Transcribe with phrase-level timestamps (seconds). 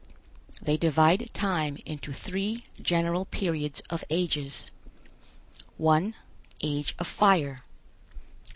[0.59, 4.65] They divide time into three general periods of ages:
[5.77, 6.15] 1.
[6.63, 7.63] Age of Fire.